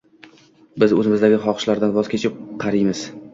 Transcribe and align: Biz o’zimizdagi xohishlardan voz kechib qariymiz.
Biz 0.83 0.95
o’zimizdagi 1.01 1.37
xohishlardan 1.43 1.93
voz 1.99 2.11
kechib 2.15 2.41
qariymiz. 2.65 3.05